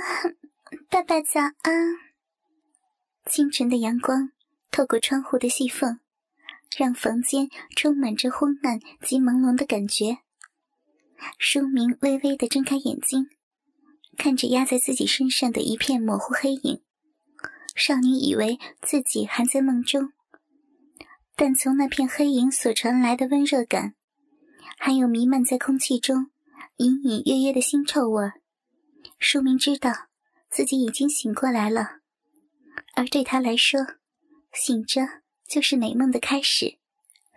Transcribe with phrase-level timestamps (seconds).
[0.88, 1.96] 爸爸早安。
[3.26, 4.30] 清晨的阳光
[4.70, 6.00] 透过窗户的细缝，
[6.76, 10.18] 让房间充满着昏暗及朦胧的感觉。
[11.38, 13.28] 书明微微的睁开眼睛，
[14.16, 16.82] 看着压在自己身上的一片模糊黑影，
[17.74, 20.12] 少女以为自己还在梦中。
[21.36, 23.94] 但从那片黑影所传来的温热感，
[24.78, 26.30] 还有弥漫在空气中
[26.76, 28.30] 隐隐约约的腥臭味，
[29.18, 30.08] 书明知道
[30.48, 32.00] 自己已经醒过来了。
[32.94, 33.80] 而对他来说，
[34.52, 35.02] 醒着
[35.46, 36.78] 就是美梦的开始。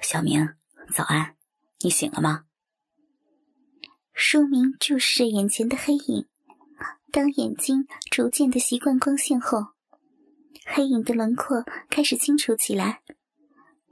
[0.02, 0.53] 小明，
[0.94, 1.36] 早安，
[1.81, 2.45] 你醒了吗？
[4.13, 6.27] 书明注视着眼前的黑影，
[7.12, 9.73] 当眼睛逐渐的习惯光线后，
[10.66, 13.02] 黑影的轮廓开始清楚起来，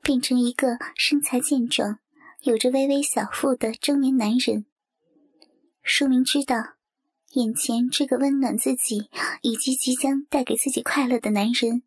[0.02, 2.00] 变成一个身材健壮、
[2.42, 4.66] 有着微微小腹的中年男人。
[5.84, 6.76] 书明知道，
[7.34, 9.10] 眼前这个温暖自己
[9.42, 11.84] 以及即将带给自己快乐的男人，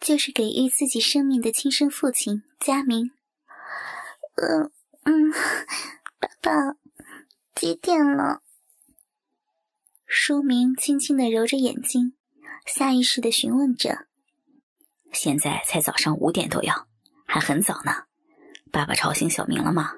[0.00, 3.10] 就是给予自己生命的亲生父亲佳明。
[4.36, 4.70] 嗯
[5.04, 5.30] 嗯，
[6.18, 6.76] 爸爸。
[7.54, 8.42] 几点了？
[10.06, 12.14] 书明轻轻的揉着眼睛，
[12.66, 14.06] 下意识的询问着
[15.12, 16.86] ：“现在才早上五点多呀，
[17.26, 17.92] 还很早呢。
[18.72, 19.92] 爸爸吵醒小明了吗？”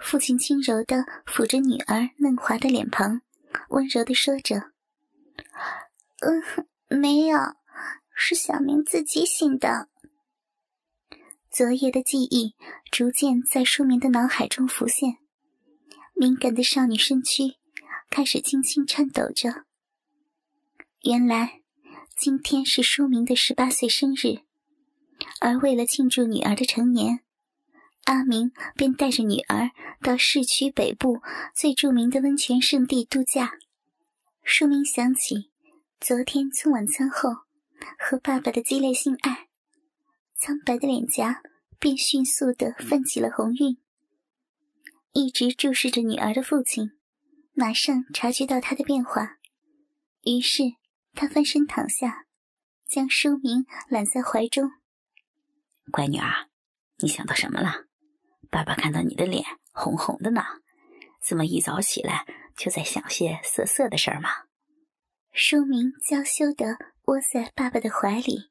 [0.00, 3.20] 父亲轻柔的抚着女儿嫩滑的脸庞，
[3.70, 4.72] 温柔的说着
[6.20, 6.42] ：“嗯，
[6.88, 7.38] 没有，
[8.14, 9.88] 是小明自己醒的。”
[11.50, 12.54] 昨夜的记忆
[12.90, 15.18] 逐渐在舒明的脑海中浮现。
[16.14, 17.56] 敏感的少女身躯
[18.10, 19.64] 开始轻轻颤抖着。
[21.02, 21.62] 原来
[22.16, 24.42] 今天是舒明的十八岁生日，
[25.40, 27.20] 而为了庆祝女儿的成年，
[28.08, 29.70] 阿明便带着女儿
[30.00, 31.20] 到市区北部
[31.54, 33.52] 最著名的温泉圣地度假。
[34.42, 35.50] 书明想起
[36.00, 37.28] 昨天从晚餐后
[37.98, 39.48] 和爸爸的激烈性爱，
[40.34, 41.42] 苍白的脸颊
[41.78, 43.76] 便迅速的泛起了红晕。
[45.12, 46.92] 一直注视着女儿的父亲，
[47.52, 49.36] 马上察觉到她的变化，
[50.22, 50.62] 于是
[51.12, 52.24] 他翻身躺下，
[52.86, 54.70] 将书明揽在怀中。
[55.92, 56.48] 乖女儿，
[57.00, 57.87] 你想到什么了？
[58.50, 60.42] 爸爸看到你的脸红红的呢，
[61.22, 62.26] 怎么一早起来
[62.56, 64.30] 就在想些色色的事儿吗？
[65.32, 68.50] 书明娇羞的窝在爸爸的怀里，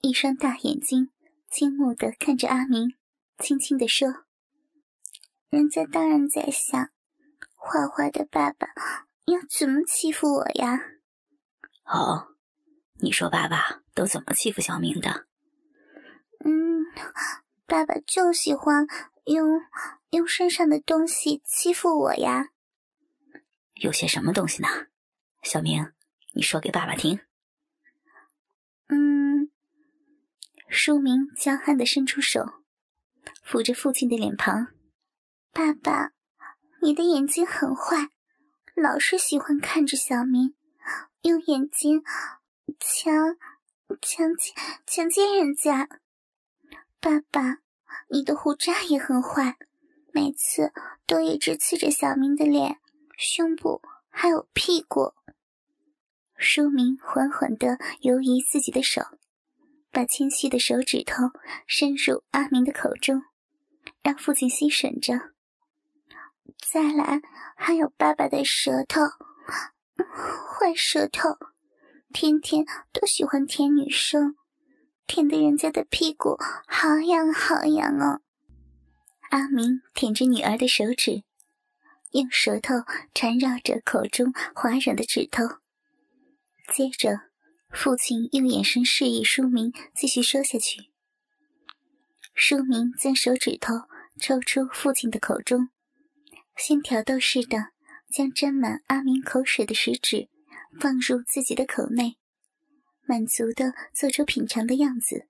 [0.00, 1.10] 一双大眼睛
[1.50, 2.94] 惊目的看着阿明，
[3.38, 4.24] 轻轻的说。
[5.50, 6.90] 人家当然在想，
[7.54, 8.68] 花花的爸爸
[9.26, 10.80] 要怎么欺负我呀？
[11.84, 12.34] 哦，
[13.00, 15.26] 你说爸爸都怎么欺负小明的？
[16.44, 16.86] 嗯，
[17.72, 18.86] 爸爸就喜欢
[19.24, 19.62] 用
[20.10, 22.50] 用身上的东西欺负我呀。
[23.76, 24.68] 有些什么东西呢？
[25.42, 25.90] 小明，
[26.34, 27.20] 你说给爸爸听。
[28.88, 29.50] 嗯，
[30.68, 32.44] 书明娇憨的伸出手，
[33.42, 34.66] 抚着父亲的脸庞。
[35.50, 36.12] 爸爸，
[36.82, 38.10] 你的眼睛很坏，
[38.74, 40.54] 老是喜欢看着小明，
[41.22, 42.04] 用眼睛
[42.78, 43.38] 强
[44.02, 45.88] 强奸强奸人家。
[47.00, 47.61] 爸爸，
[48.08, 49.56] 你的胡渣也很坏，
[50.12, 50.72] 每次
[51.06, 52.78] 都一直刺着小明的脸、
[53.16, 53.80] 胸部
[54.10, 55.12] 还有屁股。
[56.36, 59.02] 书明缓缓地游移自己的手，
[59.90, 61.30] 把纤细的手指头
[61.66, 63.22] 伸入阿明的口中，
[64.02, 65.32] 让父亲吸吮着。
[66.70, 67.20] 再来，
[67.56, 69.02] 还有爸爸的舌头，
[69.96, 71.38] 坏舌头，
[72.12, 74.36] 天天都喜欢舔女生，
[75.06, 76.36] 舔得人家的屁股
[76.66, 78.20] 好痒好痒哦。
[79.30, 81.24] 阿明舔着女儿的手指，
[82.12, 82.74] 用舌头
[83.14, 85.44] 缠绕着口中滑软的指头。
[86.72, 87.20] 接着，
[87.70, 90.90] 父亲用眼神示意书明继续说下去。
[92.34, 93.74] 书明将手指头
[94.18, 95.68] 抽出父亲的口中。
[96.56, 97.68] 先挑逗似的
[98.10, 100.28] 将沾满阿明口水的食指
[100.78, 102.18] 放入自己的口内，
[103.06, 105.26] 满足的做出品尝的样子，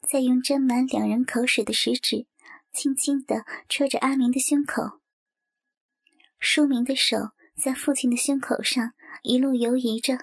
[0.00, 2.26] 再用沾满两人口水的食指
[2.72, 5.00] 轻轻的戳着阿明的胸口。
[6.38, 7.16] 舒明的手
[7.56, 8.92] 在父亲的胸口上
[9.22, 10.18] 一路游移着，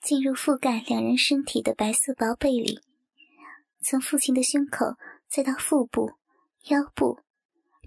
[0.00, 2.80] 进入覆盖两人身体的白色薄被里，
[3.80, 4.96] 从父亲的胸口
[5.28, 6.12] 再到腹部、
[6.68, 7.20] 腰部。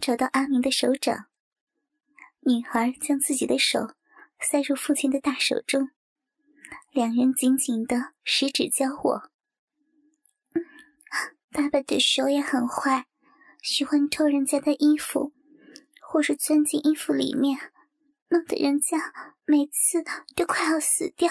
[0.02, 1.28] 找到阿明的手掌，
[2.42, 3.96] 女孩将自己的手
[4.42, 5.90] 塞入父亲的大手中，
[6.96, 9.30] 两人紧紧的十指交握。
[11.52, 13.08] 爸爸的手也很坏，
[13.62, 15.34] 喜欢偷人家的衣服，
[16.00, 17.74] 或是钻进衣服里面，
[18.30, 19.14] 弄得人家
[19.44, 20.06] 每次
[20.38, 21.30] 都快要死掉。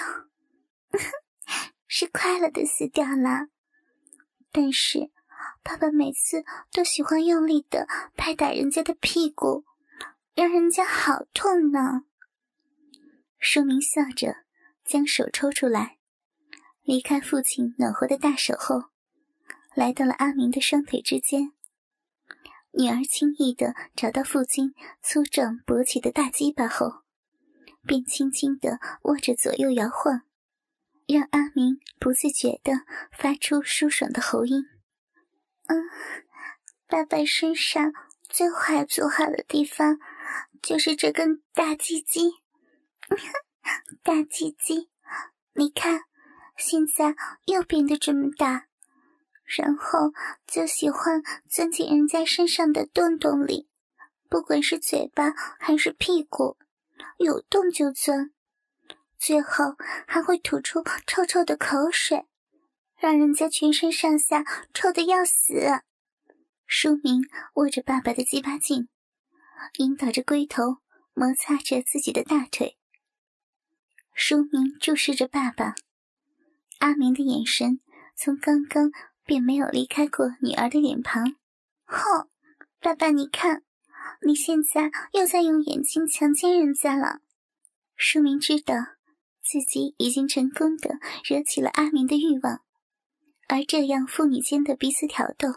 [1.87, 3.47] 是快乐的死掉了，
[4.51, 5.09] 但是
[5.63, 9.65] 爸爸每次都喜欢用力的拍打人家的屁股，
[10.35, 12.03] 让人家好痛呢。
[13.39, 14.44] 书明笑着
[14.85, 15.97] 将手抽出来，
[16.83, 18.85] 离开父亲暖和的大手后，
[19.73, 21.51] 来到了阿明的双腿之间。
[22.71, 27.01] 女儿轻易的找到父亲粗壮勃起的大鸡巴后，
[27.87, 30.21] 便轻轻的握着左右摇晃。
[31.07, 32.73] 让阿明不自觉的
[33.11, 34.63] 发出舒爽的喉音。
[35.67, 35.83] 嗯，
[36.87, 37.93] 爸爸身上
[38.27, 39.99] 最坏最好的地方
[40.63, 42.31] 就是这根大鸡鸡。
[44.03, 44.89] 大鸡鸡，
[45.53, 46.01] 你看，
[46.55, 47.15] 现在
[47.45, 48.67] 又变得这么大，
[49.43, 50.11] 然后
[50.45, 53.67] 就喜欢钻进人家身上的洞洞里，
[54.29, 56.57] 不管是嘴巴还是屁股，
[57.17, 58.31] 有洞就钻。
[59.17, 59.75] 最后
[60.07, 62.27] 还会吐出臭臭的口水，
[62.97, 65.81] 让人家全身上下臭的要死。
[66.67, 67.23] 书明
[67.55, 68.89] 握着爸爸的鸡巴劲，
[69.77, 70.77] 引导着龟头
[71.13, 72.77] 摩擦着自己的大腿。
[74.17, 75.75] 书明注视着爸爸，
[76.79, 77.81] 阿明的眼神
[78.15, 78.89] 从刚刚
[79.25, 81.35] 便没有离开过女儿的脸庞。
[81.83, 82.29] 哼，
[82.79, 83.63] 爸爸，你看，
[84.25, 87.19] 你现在又在用眼睛强奸人家了。
[87.95, 88.75] 书明知道。
[89.47, 92.61] 自己已经成功的惹起了阿明的欲望，
[93.47, 95.49] 而这样父女间的彼此挑逗，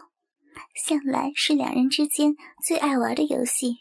[0.75, 3.79] 向来是两人之间最爱玩的游戏。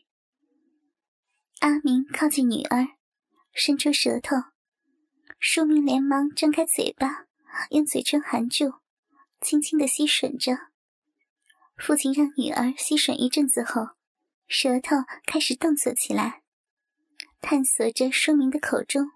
[1.60, 2.88] 阿明靠近女儿，
[3.52, 4.36] 伸出舌头，
[5.40, 7.26] 书明连忙张开嘴巴，
[7.70, 8.74] 用嘴唇含住，
[9.40, 10.58] 轻轻的吸吮着。
[11.76, 13.90] 父亲让女儿吸吮一阵子后，
[14.48, 14.96] 舌头
[15.26, 16.42] 开始动作起来，
[17.40, 19.12] 探索着书明的口中。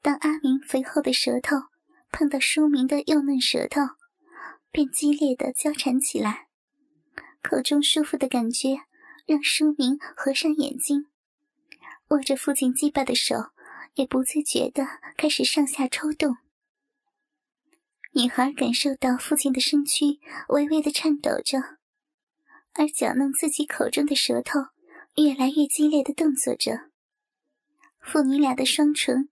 [0.00, 1.56] 当阿明肥厚的舌头
[2.10, 3.82] 碰到书明的幼嫩舌头，
[4.70, 6.48] 便激烈的交缠起来。
[7.42, 8.78] 口中舒服的感觉
[9.26, 11.08] 让书明合上眼睛，
[12.08, 13.36] 握着父亲鸡巴的手
[13.94, 16.36] 也不自觉的开始上下抽动。
[18.12, 21.58] 女孩感受到父亲的身躯微微的颤抖着，
[22.74, 24.60] 而搅弄自己口中的舌头
[25.16, 26.90] 越来越激烈的动作着。
[28.00, 29.28] 父女俩的双唇。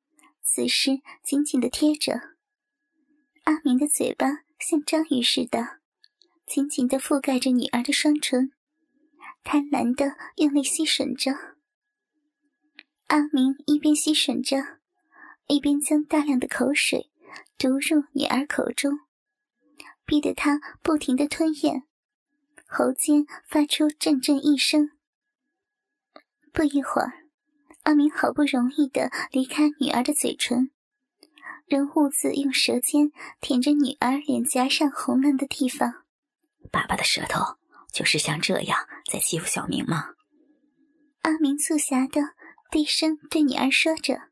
[0.51, 2.15] 此时紧紧的贴着，
[3.45, 4.29] 阿明的嘴巴
[4.59, 5.79] 像章鱼似的，
[6.47, 8.51] 紧紧的覆盖着女儿的双唇，
[9.45, 11.58] 贪婪的用力吸吮着。
[13.09, 14.79] 阿明一边吸吮着，
[15.47, 17.11] 一边将大量的口水
[17.57, 19.01] 毒入女儿口中，
[20.05, 21.85] 逼得她不停的吞咽，
[22.67, 24.91] 喉间发出阵阵异声。
[26.53, 27.25] 不一会儿。
[27.85, 30.71] 阿明好不容易的离开女儿的嘴唇，
[31.65, 33.11] 仍兀自用舌尖
[33.41, 36.05] 舔着女儿脸颊上红嫩的地方。
[36.71, 37.57] 爸爸的舌头
[37.91, 40.11] 就是像这样在欺负小明吗？
[41.23, 42.21] 阿明促狭的
[42.71, 44.29] 低声对女儿说着。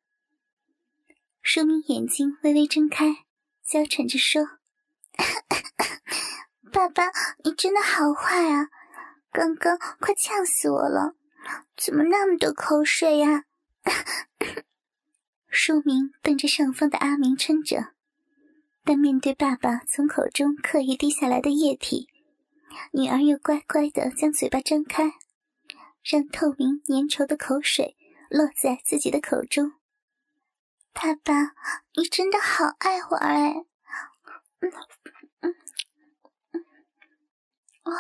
[1.43, 3.25] 淑明眼睛微微睁开，
[3.65, 4.43] 娇喘着说
[6.71, 7.05] ：“爸爸，
[7.45, 8.69] 你真的好坏啊！
[9.33, 11.15] 刚刚快呛死我了。”
[11.77, 13.45] 怎么那么多口水呀？
[15.49, 17.95] 书明瞪着上方的阿明撑着，
[18.85, 22.09] 但面对爸爸从口中刻意滴下来的液体，
[22.93, 25.13] 女儿又乖乖的将嘴巴张开，
[26.03, 27.97] 让透明粘稠的口水
[28.29, 29.73] 落在自己的口中。
[30.93, 31.55] 爸爸，
[31.95, 33.67] 你真的好爱我哎！
[34.61, 34.73] 嗯
[35.41, 35.55] 嗯
[36.53, 36.63] 嗯，
[37.83, 37.93] 啊。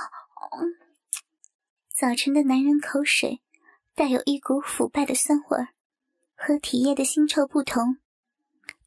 [1.94, 3.40] 早晨的男人口水，
[3.94, 5.68] 带有一股腐败的酸味儿，
[6.34, 7.98] 和体液的腥臭不同。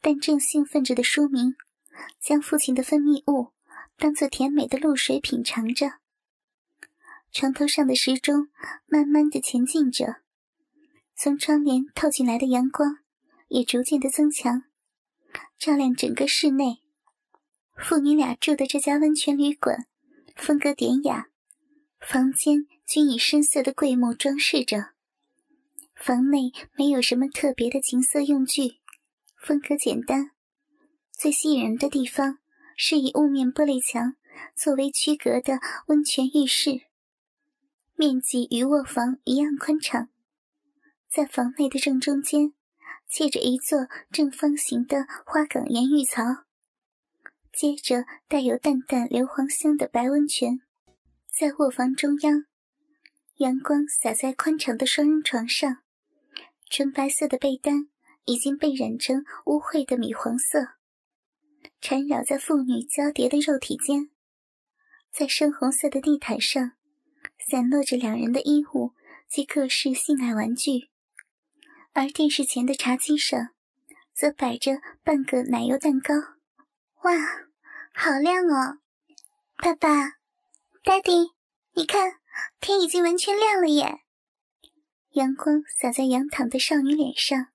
[0.01, 1.55] 但正兴奋着的书明，
[2.19, 3.51] 将父亲的分泌物
[3.98, 5.93] 当做甜美的露水品尝着。
[7.31, 8.50] 床头上的时钟
[8.88, 10.22] 慢慢的前进着，
[11.21, 12.99] 从窗帘透进来的阳光
[13.49, 14.63] 也逐渐的增强，
[15.57, 16.77] 照亮整个室内。
[17.75, 19.85] 父女俩住的这家温泉旅馆，
[20.38, 21.27] 风格典雅，
[21.99, 22.65] 房间。
[22.88, 24.93] 均以深色的桂木装饰着，
[25.93, 28.79] 房内没有什么特别的情色用具，
[29.38, 30.31] 风格简单。
[31.11, 32.39] 最吸引人的地方
[32.75, 34.15] 是以雾面玻璃墙
[34.55, 36.81] 作为区隔的温泉浴室，
[37.95, 40.09] 面积与卧房一样宽敞。
[41.09, 42.53] 在房内的正中间，
[43.07, 46.23] 砌着一座正方形的花岗岩浴槽，
[47.51, 50.61] 接着带有淡淡硫磺香的白温泉，
[51.27, 52.45] 在卧房中央。
[53.37, 55.77] 阳光洒在宽敞的双人床上，
[56.69, 57.87] 纯白色的被单
[58.25, 60.73] 已经被染成污秽的米黄色，
[61.81, 64.11] 缠绕在妇女交叠的肉体间。
[65.09, 66.73] 在深红色的地毯上，
[67.49, 68.91] 散落着两人的衣物
[69.27, 70.88] 及各式性爱玩具，
[71.93, 73.50] 而电视前的茶几上，
[74.13, 76.13] 则摆着半个奶油蛋糕。
[77.03, 77.12] 哇，
[77.93, 78.79] 好亮哦！
[79.58, 80.17] 爸爸
[80.84, 81.34] ，Daddy，
[81.74, 82.19] 你看，
[82.60, 84.01] 天已经完全亮了耶！
[85.12, 87.48] 阳光洒在仰躺的少女脸上，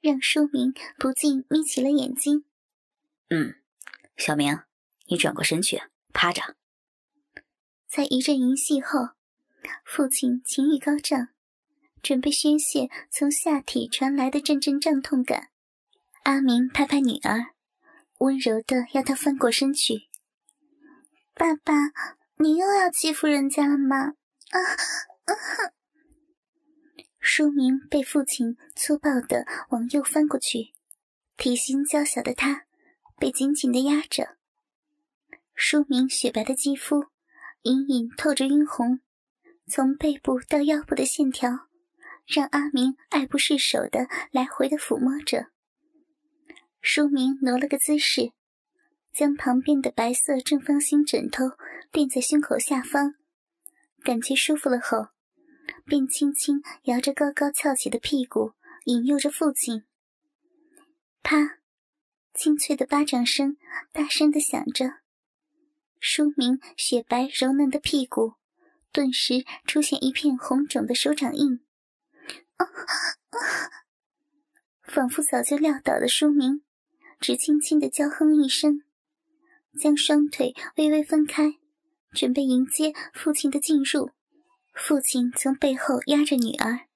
[0.00, 2.44] 让书明不禁眯起了眼睛。
[3.30, 3.54] 嗯，
[4.16, 4.60] 小明，
[5.06, 5.82] 你转过身去，
[6.12, 6.56] 趴着。
[7.86, 9.10] 在一阵淫戏后，
[9.84, 11.28] 父亲情欲高涨，
[12.04, 15.48] 准备宣泄从下体传来的阵阵胀痛感。
[16.24, 17.54] 阿明拍拍女儿，
[18.18, 20.10] 温柔的要她翻过身去。
[21.34, 21.72] 爸爸，
[22.36, 23.96] 你又要欺负人家了吗？
[24.50, 24.58] 啊
[25.24, 25.32] 啊！
[27.18, 30.74] 书明被父亲粗暴的往右翻过去，
[31.38, 32.66] 体型娇小的他
[33.16, 34.36] 被紧紧的压着。
[35.54, 37.06] 书明雪白的肌肤。
[37.62, 39.00] 隐隐透着晕红，
[39.66, 41.66] 从背部到腰部的线条，
[42.26, 45.48] 让阿明爱不释手的来回的抚摸着。
[46.80, 48.32] 书明挪了个姿势，
[49.12, 51.52] 将旁边的白色正方形枕头
[51.90, 53.14] 垫在胸口下方，
[54.02, 55.08] 感觉舒服了后，
[55.86, 58.52] 便轻轻摇着高高翘起的屁股，
[58.84, 59.84] 引诱着父亲。
[61.22, 61.58] 啪，
[62.34, 63.56] 清脆的巴掌声
[63.92, 64.96] 大声的响着。
[66.00, 68.34] 书明雪白柔嫩的屁股，
[68.92, 71.63] 顿时出现一片红肿的手掌印。
[74.82, 76.62] 仿佛早就料到了书明，
[77.20, 78.82] 只轻轻的娇哼一声，
[79.78, 81.54] 将双腿微微分开，
[82.12, 84.10] 准备迎接父亲的进入。
[84.72, 86.88] 父亲从背后压着女儿，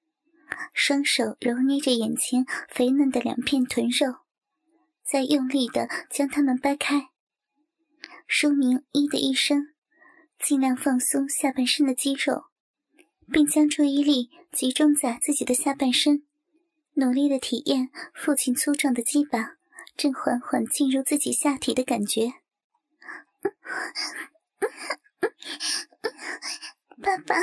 [0.73, 4.19] 双手揉捏着眼前肥嫩的两片臀肉，
[5.03, 7.09] 再用力的将它们掰开。
[8.27, 9.73] 书明“咦”的一声，
[10.37, 12.48] 尽量放松下半身的肌肉，
[13.31, 16.23] 并将注意力集中在自己的下半身，
[16.93, 19.57] 努力的体验父亲粗壮的鸡巴
[19.95, 22.33] 正缓缓进入自己下体的感觉。
[27.01, 27.35] 爸爸，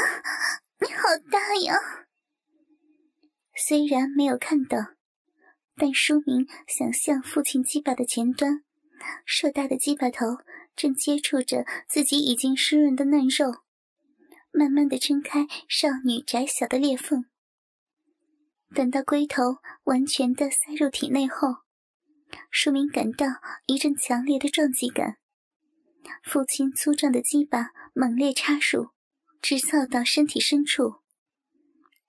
[0.81, 1.75] 你好大呀！
[3.55, 4.79] 虽然没有看到，
[5.77, 8.63] 但书明想象父亲鸡巴的前端，
[9.25, 10.39] 硕大的鸡巴头。
[10.77, 13.63] 正接触着自己已经湿润的嫩肉，
[14.57, 17.27] 慢慢的撑开少女窄小的裂缝。
[18.75, 21.59] 等到龟头完全的塞入体内后，
[22.51, 23.27] 书明感到
[23.67, 25.19] 一阵强烈的撞击感。
[26.25, 28.91] 父亲粗壮的鸡巴猛烈插入，
[29.43, 30.97] 直操到身体深处。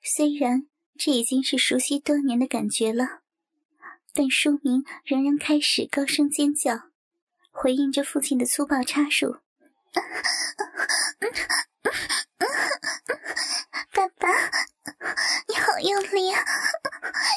[0.02, 3.22] 虽然这已经是熟悉多年的感觉了，
[4.14, 6.90] 但书明仍然开始高声尖叫。
[7.52, 9.38] 回应着父亲的粗暴插入，
[13.94, 14.30] 爸爸，
[15.48, 16.44] 你好用力啊！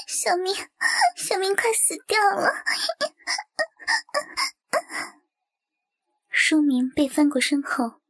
[0.06, 0.54] 小明，
[1.16, 2.52] 小明快死掉了！
[6.28, 8.00] 书明被翻过身后，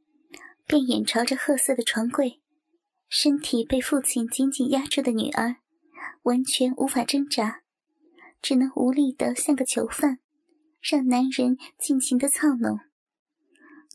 [0.66, 2.40] 便眼朝着褐色的床柜，
[3.09, 5.57] 身体被父亲紧紧压住的女儿，
[6.23, 7.61] 完全无法挣扎，
[8.40, 10.19] 只能无力的像个囚犯。
[10.80, 12.80] 让男人尽情的操弄，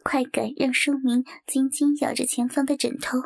[0.08, 3.18] 快感让书明紧紧咬着前方的枕头，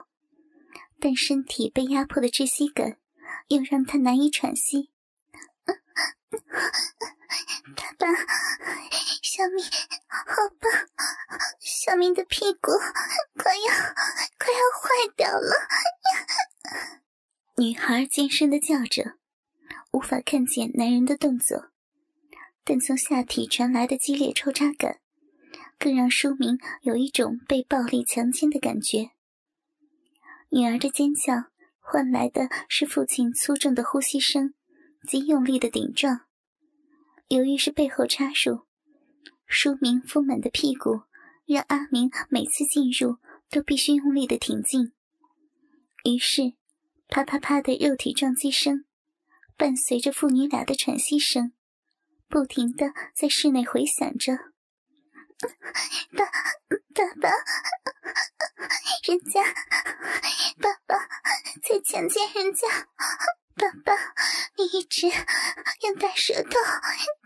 [0.97, 2.97] 但身体被压迫的窒息感
[3.49, 4.89] 又让他难以喘息。
[7.75, 8.07] 爸爸，
[9.21, 9.61] 小明
[10.07, 10.71] 好棒！
[11.59, 12.71] 小明的屁股
[13.35, 13.73] 快要
[14.37, 15.67] 快要坏掉了！
[17.57, 19.17] 女孩尖声的叫着，
[19.91, 21.71] 无法看见男人的动作。
[22.63, 25.01] 但从下体传来的激烈抽插感，
[25.79, 29.11] 更让书明有一种被暴力强奸的感觉。
[30.49, 31.45] 女儿的尖叫
[31.79, 34.53] 换来的是父亲粗重的呼吸声
[35.07, 36.21] 及用力的顶撞。
[37.29, 38.65] 由于是背后插入，
[39.45, 41.03] 书明丰满的屁股
[41.45, 43.17] 让阿明每次进入
[43.49, 44.91] 都必须用力的挺进，
[46.03, 46.53] 于是
[47.07, 48.85] 啪啪啪的肉体撞击声，
[49.55, 51.53] 伴随着父女俩的喘息声。
[52.27, 54.48] 不停的在室内回响着，
[55.39, 56.25] 爸，
[56.93, 57.29] 爸爸，
[59.07, 59.41] 人家，
[60.59, 60.99] 爸爸
[61.63, 62.67] 在强奸人家，
[63.55, 63.93] 爸爸，
[64.57, 66.49] 你一直用大舌头、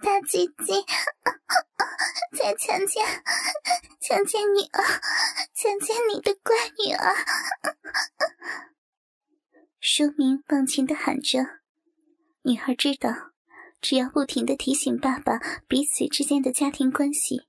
[0.03, 0.85] 大鸡鸡
[2.37, 3.03] 在强奸，
[3.99, 4.83] 强奸女儿，
[5.55, 6.55] 强奸你的乖
[6.85, 7.15] 女儿。
[9.79, 11.39] 书明忘情的喊着，
[12.43, 13.31] 女孩知道，
[13.81, 17.47] 只要不停的提醒爸爸彼此之间的家庭关系，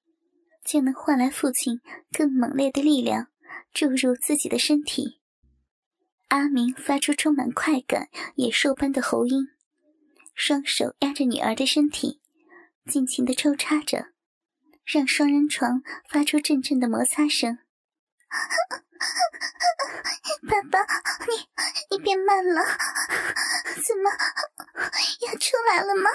[0.65, 3.29] 就能换来父亲更猛烈的力量
[3.73, 5.21] 注入自己的身体。
[6.29, 9.49] 阿明发出充满快感、野兽般的喉音，
[10.35, 12.21] 双手压着女儿的身体，
[12.87, 14.09] 尽情的抽插着，
[14.85, 17.59] 让双人床发出阵阵的摩擦声。
[20.49, 20.81] 爸爸，
[21.27, 21.49] 你
[21.91, 22.63] 你变慢了，
[23.87, 24.11] 怎么
[25.27, 26.11] 要出来了吗？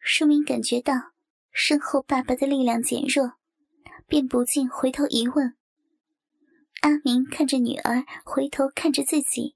[0.00, 1.13] 舒明感觉到
[1.56, 3.34] 身后爸爸的力量减弱，
[4.08, 5.54] 便不禁回头一问。
[6.80, 9.54] 阿明看着女儿，回头看着自己，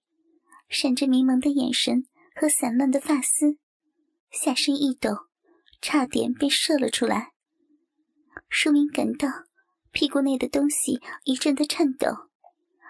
[0.69, 3.59] 闪着迷茫的眼神和散乱的发丝，
[4.31, 5.26] 下身一抖，
[5.83, 7.33] 差点被射了出来。
[8.49, 9.28] 舒明感到
[9.90, 12.28] 屁股内的东西一阵的颤抖，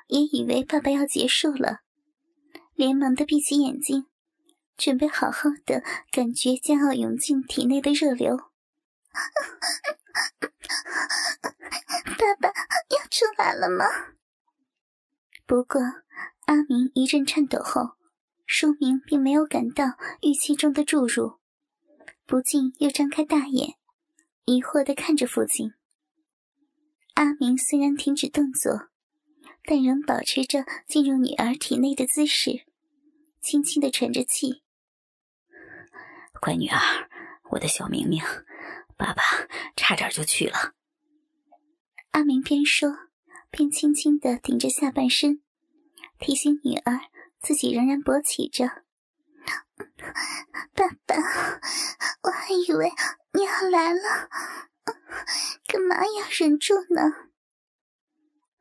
[0.08, 1.80] 也以为爸爸要结束了，
[2.74, 4.04] 连忙的闭起眼睛，
[4.76, 8.47] 准备好好的感觉将要涌进体内的热流。
[12.18, 13.84] 爸爸要出来了吗？
[15.46, 15.80] 不过，
[16.46, 17.96] 阿明一阵颤抖后，
[18.46, 19.84] 舒明并没有感到
[20.22, 21.38] 预期中的注入，
[22.26, 23.76] 不禁又张开大眼，
[24.44, 25.72] 疑惑地看着父亲。
[27.14, 28.88] 阿明虽然停止动作，
[29.64, 32.66] 但仍保持着进入女儿体内的姿势，
[33.40, 34.62] 轻轻地喘着气。
[36.40, 37.08] 乖女儿，
[37.50, 38.22] 我的小明明，
[38.98, 39.22] 爸爸
[39.74, 40.74] 差点就去了。
[42.10, 43.08] 阿明边说。
[43.50, 45.40] 边轻轻的顶着下半身，
[46.18, 47.00] 提醒女儿
[47.40, 48.82] 自己仍然勃起着。
[50.74, 51.16] 爸爸，
[52.24, 52.92] 我还以为
[53.32, 54.28] 你要来了，
[55.66, 57.30] 干嘛要忍住呢？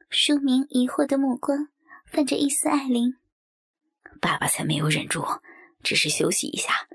[0.10, 1.68] 书明疑惑的目光
[2.06, 3.18] 泛着一丝爱怜。
[4.22, 5.42] 爸爸才没有忍住，
[5.84, 6.88] 只是休息一下，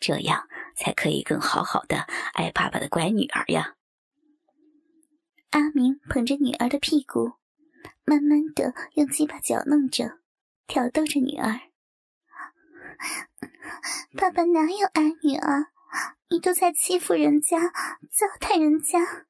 [0.00, 3.76] 这样才可以更好好的爱爸爸的乖女儿呀。
[5.50, 7.34] 阿明捧着女儿的屁股，
[8.04, 10.18] 慢慢的用鸡巴搅弄着，
[10.66, 11.60] 挑逗着女儿。
[14.16, 15.72] 爸爸哪有爱女儿？
[16.28, 17.58] 你都在欺负人家，
[18.10, 19.26] 糟蹋人家。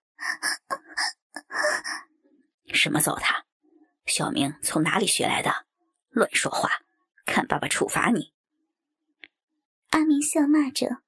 [2.72, 3.42] 什么糟蹋？
[4.06, 5.66] 小明从哪里学来的？
[6.10, 6.70] 乱说话！
[7.26, 8.32] 看爸爸处罚你！
[9.90, 11.02] 阿明笑骂着，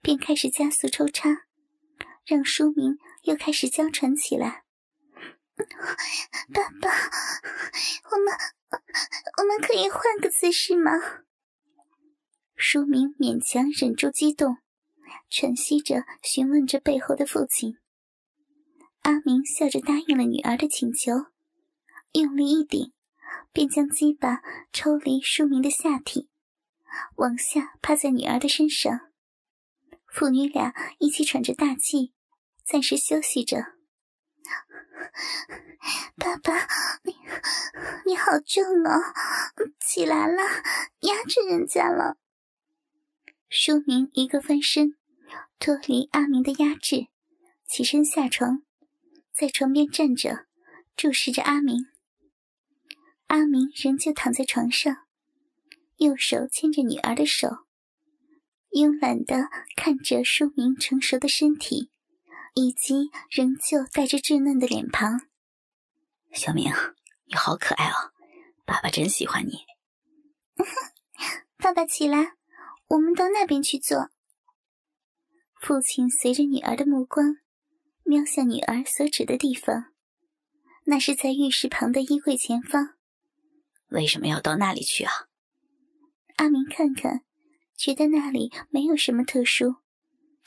[0.00, 1.28] 便开始加速抽插，
[2.24, 2.98] 让书明。
[3.24, 4.64] 又开始娇喘起来。
[5.54, 6.90] 爸爸，
[8.10, 8.34] 我们
[9.36, 10.92] 我们可以换个姿势吗？
[12.56, 14.56] 书明勉强忍住激动，
[15.28, 17.76] 喘息着询问着背后的父亲。
[19.02, 21.26] 阿明笑着答应了女儿的请求，
[22.12, 22.94] 用力一顶，
[23.52, 24.40] 便将鸡巴
[24.72, 26.30] 抽离书明的下体，
[27.16, 29.09] 往下趴在女儿的身上。
[30.12, 32.12] 父女俩一起喘着大气。
[32.62, 33.64] 暂时休息着，
[36.14, 36.68] 爸爸，
[37.02, 37.16] 你
[38.06, 39.02] 你好重哦，
[39.80, 40.40] 起来了，
[41.00, 42.16] 压着人家了。
[43.48, 44.96] 书明一个翻身，
[45.58, 47.08] 脱离阿明的压制，
[47.66, 48.62] 起身下床，
[49.32, 50.46] 在床边站着，
[50.94, 51.86] 注视着阿明。
[53.26, 55.08] 阿明仍旧躺在床上，
[55.96, 57.66] 右手牵着女儿的手，
[58.70, 61.90] 慵懒的看着书明成熟的身体。
[62.54, 65.20] 以及仍旧带着稚嫩的脸庞，
[66.32, 66.72] 小明，
[67.26, 68.10] 你好可爱哦，
[68.66, 69.60] 爸爸真喜欢你。
[71.56, 72.32] 爸爸起来，
[72.88, 74.10] 我们到那边去坐。
[75.60, 77.36] 父亲随着女儿的目光，
[78.02, 79.92] 瞄向女儿所指的地方，
[80.86, 82.96] 那是在浴室旁的衣柜前方。
[83.90, 85.12] 为什么要到那里去啊？
[86.34, 87.22] 阿明看看，
[87.80, 89.76] 觉得那里没有什么特殊，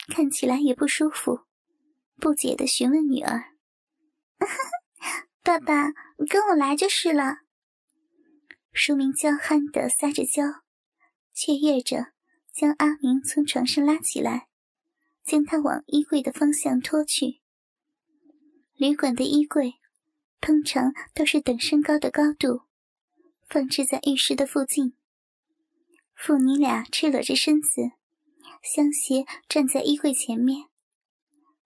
[0.06, 1.40] 看起来也不舒服。
[2.20, 3.56] 不解的询问女儿
[5.42, 7.38] ：“爸爸，你跟我来就是了。”
[8.72, 10.44] 书明娇憨的撒着娇，
[11.32, 12.12] 雀跃着
[12.52, 14.46] 将阿明从床上拉起来，
[15.24, 17.40] 将他往衣柜的方向拖去。
[18.76, 19.74] 旅馆的衣柜
[20.40, 22.62] 通常都是等身高的高度，
[23.48, 24.94] 放置在浴室的附近。
[26.26, 27.82] 父女俩赤裸着身子，
[28.62, 30.70] 相携站在衣柜前面。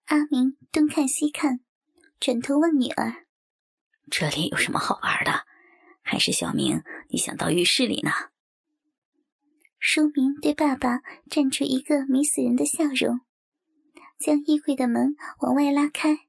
[0.07, 1.61] 阿明东看西看，
[2.19, 3.25] 转头问女儿
[4.11, 5.45] ：“这里有什么好玩的？
[6.01, 8.11] 还是小明你想到浴室里呢？”
[9.79, 13.21] 书明对爸爸绽出一个迷死人的笑容，
[14.19, 16.27] 将衣柜的门往外拉开，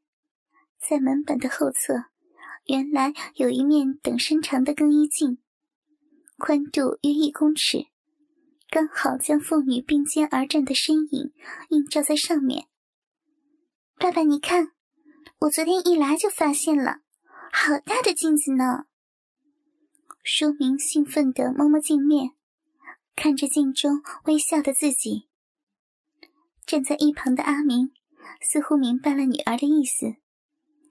[0.78, 2.04] 在门板的后侧，
[2.66, 5.38] 原来有一面等身长的更衣镜，
[6.38, 7.88] 宽度约一公尺，
[8.70, 11.32] 刚好将父女并肩而站的身影
[11.70, 12.68] 映照在上面。
[13.96, 14.70] 爸爸，你看，
[15.40, 17.00] 我昨天一来就发现了，
[17.52, 18.86] 好大的镜子呢！
[20.22, 22.30] 书明兴奋地摸摸镜面，
[23.16, 25.28] 看着镜中微笑的自己。
[26.64, 27.92] 站在一旁的阿明
[28.40, 30.14] 似乎明白了女儿的意思，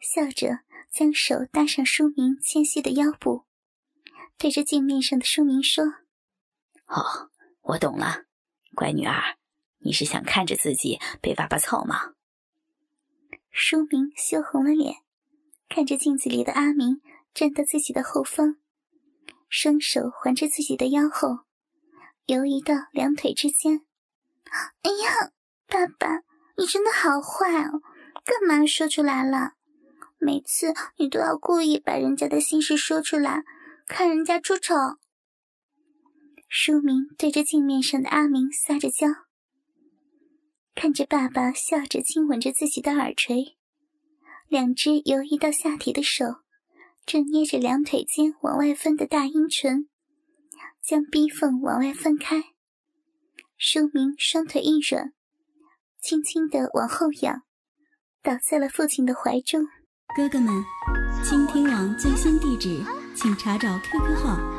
[0.01, 0.59] 笑着
[0.91, 3.45] 将手搭上书明纤细的腰部，
[4.37, 5.85] 对着镜面上的书明说
[6.87, 7.29] ：“哦。”
[7.61, 8.25] 我懂了，
[8.75, 9.37] 乖女儿，
[9.79, 12.13] 你是想看着自己被爸爸操吗？
[13.51, 14.95] 书明羞红了脸，
[15.67, 17.01] 看着镜子里的阿明
[17.33, 18.57] 站到自己的后方，
[19.49, 21.39] 双手环着自己的腰后，
[22.25, 23.81] 游移到两腿之间。
[24.81, 25.31] 哎呀，
[25.67, 26.23] 爸爸，
[26.57, 27.81] 你真的好坏哦！
[28.25, 29.53] 干嘛说出来了？
[30.17, 33.43] 每次你都要故意把人家的心事说出来，
[33.87, 34.75] 看人家出丑。
[36.51, 39.05] 书明对着镜面上的阿明撒着娇，
[40.73, 43.55] 看着爸爸笑着亲吻着自己的耳垂，
[44.47, 46.25] 两只游移到下体的手
[47.05, 49.87] 正捏着两腿间往外分的大阴唇，
[50.81, 52.45] 将逼缝往外分开。
[53.55, 55.13] 书明双腿一软，
[56.01, 57.43] 轻轻的往后仰，
[58.23, 59.67] 倒在了父亲的怀中。
[60.15, 60.63] 哥哥们，
[61.23, 62.83] 倾听网最新地址，
[63.13, 64.58] 请查找 QQ 号。